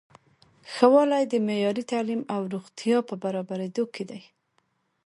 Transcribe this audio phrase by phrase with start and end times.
[0.71, 4.21] ښه والی د معیاري تعلیم او روغتیا په برابریدو کې دی.